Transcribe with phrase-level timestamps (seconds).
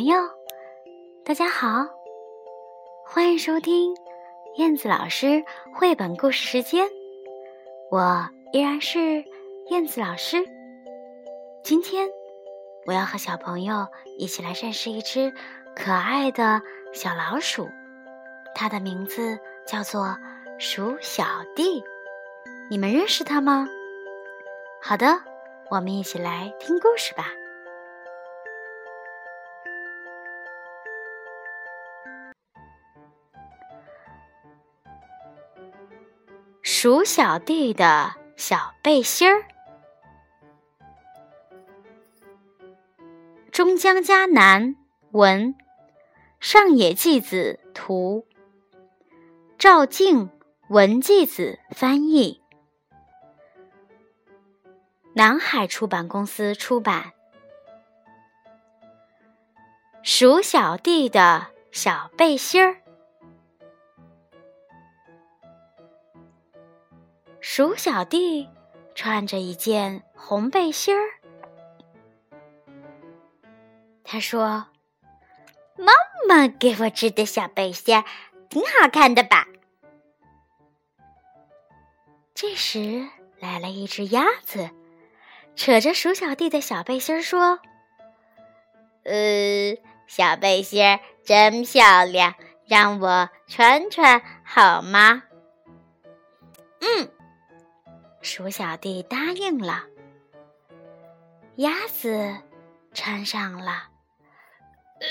[0.00, 0.16] 朋友，
[1.26, 1.86] 大家好，
[3.04, 3.94] 欢迎收听
[4.56, 6.88] 燕子老师绘本故事时间。
[7.90, 9.22] 我依然是
[9.68, 10.38] 燕子老师。
[11.62, 12.08] 今天
[12.86, 15.34] 我要和小朋友一起来认识一只
[15.76, 16.62] 可爱的
[16.94, 17.68] 小老鼠，
[18.54, 20.16] 它的名字叫做
[20.58, 21.24] 鼠小
[21.54, 21.84] 弟。
[22.70, 23.68] 你们认识它吗？
[24.80, 25.20] 好的，
[25.70, 27.26] 我们一起来听故事吧。
[36.82, 39.44] 鼠小弟的小背心儿，
[43.52, 44.76] 中江家南
[45.10, 45.54] 文，
[46.40, 48.26] 上野纪子图，
[49.58, 50.30] 赵静
[50.70, 52.40] 文纪子翻译，
[55.12, 57.12] 南海出版公司出版。
[60.02, 62.79] 鼠小弟的小背心儿。
[67.60, 68.48] 鼠小弟
[68.94, 71.04] 穿着一件红背心儿，
[74.02, 74.64] 他说
[75.76, 75.92] ：“妈
[76.26, 78.02] 妈给我织的小背心儿
[78.48, 79.46] 挺好看的吧？”
[82.32, 83.06] 这时
[83.38, 84.70] 来了一只鸭子，
[85.54, 87.60] 扯着鼠小弟的小背心说
[89.04, 95.24] ：“呃，小背心真漂亮，让我穿穿好吗？”
[96.80, 97.10] 嗯。
[98.22, 99.84] 鼠小弟答应了，
[101.56, 102.36] 鸭子
[102.92, 103.88] 穿上了，
[105.00, 105.06] 呃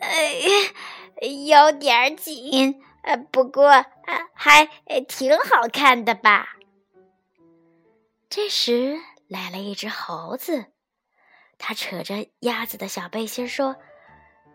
[0.00, 0.08] 呃
[1.20, 3.84] 呃，有点紧，呃，不过
[4.34, 4.66] 还
[5.08, 6.56] 挺好看的吧。
[8.30, 8.98] 这时
[9.28, 10.66] 来了一只猴子，
[11.58, 13.76] 它扯着鸭子的小背心说：“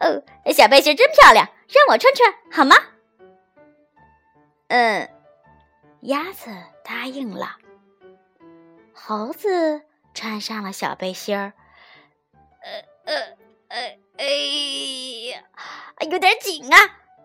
[0.00, 0.22] 哦，
[0.52, 2.76] 小背心真漂亮，让我穿穿好吗？”
[4.68, 5.15] 嗯。
[6.06, 6.50] 鸭子
[6.84, 7.56] 答应了，
[8.94, 9.82] 猴子
[10.14, 11.52] 穿上了小背心儿，
[12.62, 13.14] 呃呃
[13.66, 14.24] 呃，哎
[15.32, 15.42] 呀，
[16.08, 16.78] 有点紧啊，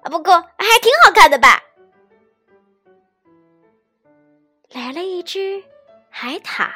[0.10, 1.62] 不过还挺好看的吧。
[4.72, 5.64] 来了一只
[6.10, 6.72] 海獭，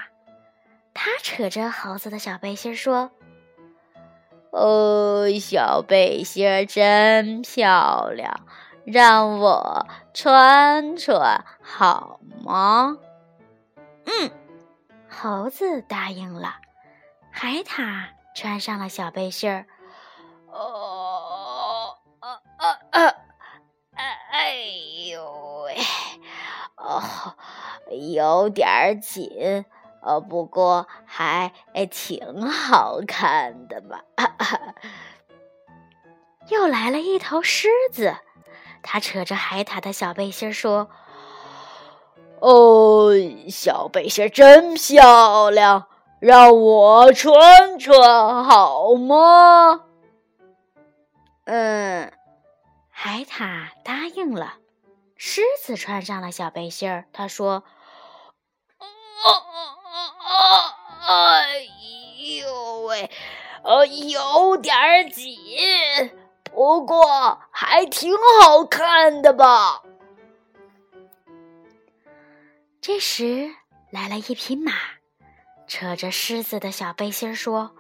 [0.94, 3.10] 它扯着猴子的小背心说
[4.54, 8.46] ：“哦，小背心儿真漂亮。”
[8.86, 12.98] 让我穿穿好吗？
[14.06, 14.32] 嗯，
[15.10, 16.58] 猴子答应了。
[17.32, 19.66] 海獭穿上了小背心儿。
[20.48, 22.40] 哦，呃
[22.92, 23.08] 呃
[23.96, 24.56] 呃，哎
[25.10, 25.78] 呦喂，
[26.78, 27.02] 哦，
[28.14, 29.66] 有点紧，
[30.04, 31.52] 呃，不过还
[31.90, 34.04] 挺好看的吧。
[36.50, 38.16] 又来了一头狮子。
[38.88, 40.90] 他扯着海獭的小背心说
[42.40, 43.10] ：“哦，
[43.50, 45.88] 小背心真漂亮，
[46.20, 49.82] 让我穿穿好吗？”
[51.46, 52.14] 嗯，
[52.92, 54.54] 海獭答应了。
[55.18, 57.64] 狮子穿上了小背心儿，他说
[61.08, 61.68] ：“哎
[62.40, 63.10] 呦喂，
[63.64, 65.36] 呃，有点紧。”
[66.54, 69.82] 不过还挺好看的吧。
[72.82, 73.50] 这时
[73.90, 74.74] 来了一匹马，
[75.66, 77.74] 扯着狮子的小背心说：“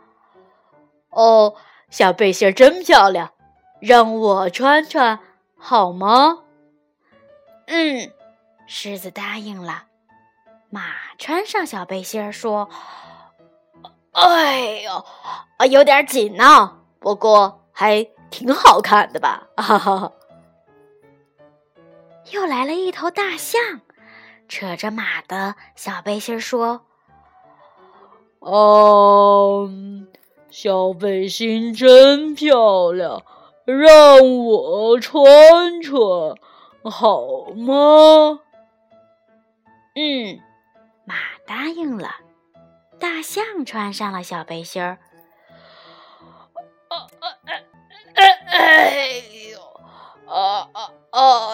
[1.11, 1.55] 哦，
[1.89, 3.33] 小背心真漂亮，
[3.81, 5.19] 让我穿穿
[5.57, 6.43] 好吗？”
[7.67, 8.13] 嗯，
[8.67, 9.87] 狮子答应了。
[10.69, 10.83] 马
[11.17, 12.69] 穿上小背心说
[14.13, 15.05] ：“哎呦，
[15.57, 16.79] 啊，有点紧呢。
[17.01, 19.47] 不过还……”挺好看的吧？
[19.57, 20.11] 哈哈！
[22.31, 23.81] 又来了一头大象，
[24.47, 26.81] 扯着马的小背心说
[28.39, 29.69] ：“哦，
[30.49, 33.23] 小背心真漂亮，
[33.65, 36.01] 让我穿穿
[36.83, 38.41] 好吗？”
[39.95, 40.41] 嗯，
[41.05, 41.15] 马
[41.45, 42.15] 答应了。
[42.99, 44.97] 大象穿上了小背心儿。
[48.15, 49.21] 哎
[49.51, 49.59] 呦，
[50.31, 51.51] 啊啊啊！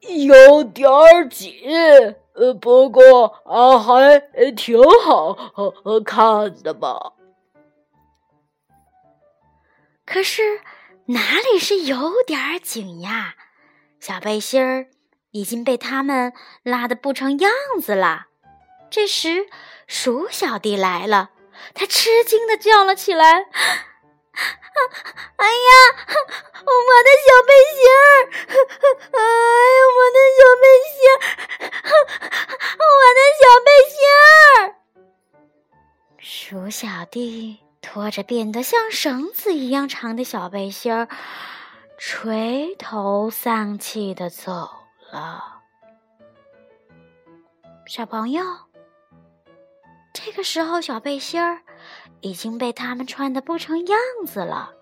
[0.00, 0.88] 有点
[1.30, 1.52] 紧，
[2.34, 4.20] 呃，不过啊，还
[4.52, 5.36] 挺好
[6.04, 7.12] 看的吧。
[10.04, 10.60] 可是
[11.06, 11.20] 哪
[11.52, 13.34] 里是有点紧呀？
[13.98, 14.86] 小背心儿
[15.32, 16.32] 已经被他们
[16.62, 17.50] 拉的不成样
[17.82, 18.26] 子了。
[18.88, 19.48] 这时，
[19.88, 21.30] 鼠小弟来了，
[21.74, 23.46] 他吃惊的叫了起来。
[25.36, 25.70] 哎呀，
[26.66, 27.98] 我的小背心儿！
[29.16, 29.20] 哎
[29.76, 31.18] 呀，我的小背心儿！
[32.76, 34.76] 我的小背心儿！
[36.18, 41.08] 鼠小弟拖着变得像绳子一样长的小背心儿，
[41.98, 44.68] 垂头丧气的走
[45.10, 45.62] 了。
[47.86, 48.42] 小朋友，
[50.12, 51.62] 这个时候小背心儿。
[52.20, 54.72] 已经被他们穿的不成样子了。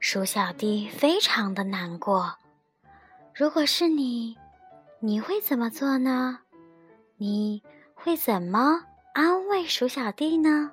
[0.00, 2.36] 鼠小弟非常的难过。
[3.34, 4.36] 如果是你，
[5.00, 6.40] 你会怎么做呢？
[7.16, 7.62] 你
[7.94, 10.72] 会怎么安慰鼠小弟呢？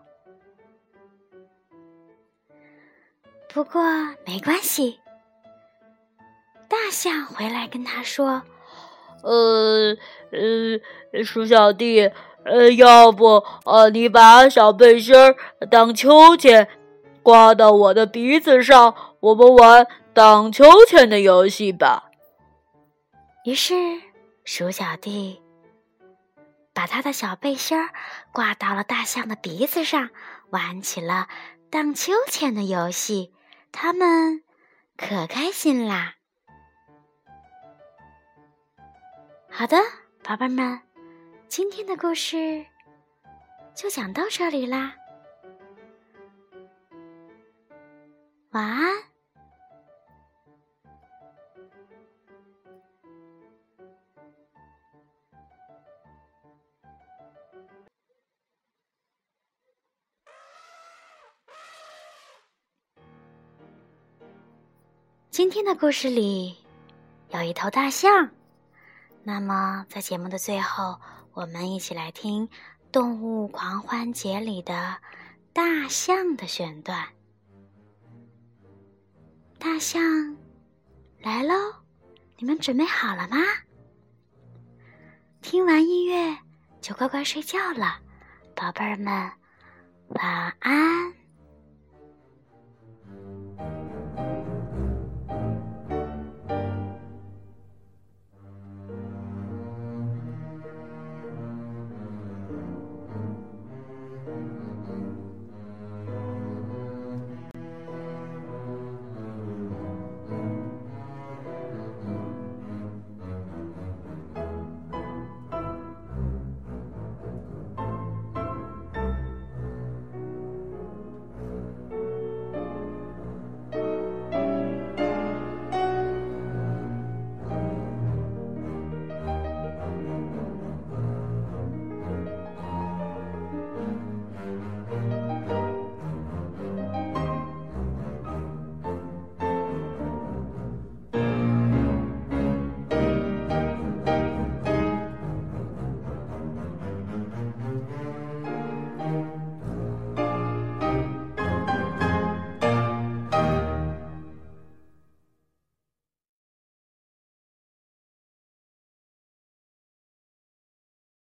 [3.53, 3.81] 不过
[4.25, 4.99] 没关系，
[6.67, 8.43] 大象回来跟他说
[9.23, 9.95] ：“呃
[10.31, 12.11] 呃，鼠小弟，
[12.45, 15.35] 呃，要不呃，你把小背心儿
[15.69, 16.67] 当秋千
[17.23, 22.11] 挂到我的鼻子上，我们玩荡秋千的游戏吧。”
[23.45, 23.73] 于是，
[24.43, 25.41] 鼠小弟
[26.73, 27.89] 把他的小背心儿
[28.31, 30.09] 挂到了大象的鼻子上，
[30.49, 31.27] 玩起了
[31.69, 33.33] 荡秋千的游戏。
[33.71, 34.43] 他们
[34.97, 36.15] 可开心啦！
[39.49, 39.77] 好的，
[40.23, 40.81] 宝贝们，
[41.55, 42.65] 今天的故事
[43.73, 44.93] 就讲到这里啦。
[48.49, 48.93] 晚安。
[65.29, 66.57] 今天的故事里
[67.29, 68.29] 有一头大象，
[69.23, 70.99] 那么在节目的最后，
[71.35, 72.47] 我们一起来听
[72.93, 74.95] 《动物狂欢节》里的
[75.51, 77.05] 大象的选段。
[79.59, 80.01] 大象
[81.19, 81.53] 来喽，
[82.37, 83.37] 你们准备好了吗？
[85.41, 86.37] 听完音乐
[86.79, 87.99] 就乖乖睡觉了，
[88.55, 89.29] 宝贝儿们，
[90.07, 91.13] 晚安。